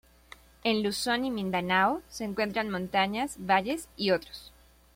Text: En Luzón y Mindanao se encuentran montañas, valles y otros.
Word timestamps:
En 0.63 0.81
Luzón 0.81 1.25
y 1.25 1.29
Mindanao 1.29 2.01
se 2.09 2.23
encuentran 2.23 2.71
montañas, 2.71 3.35
valles 3.39 3.87
y 3.97 4.09
otros. 4.09 4.51